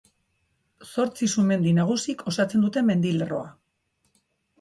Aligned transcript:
Zortzi 0.93 1.27
sumendi 1.35 1.73
nagusik 1.79 2.23
osatzen 2.31 2.65
dute 2.67 2.83
mendilerroa. 2.87 3.53